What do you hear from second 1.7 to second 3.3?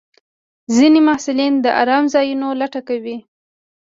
ارام ځایونو لټه کوي.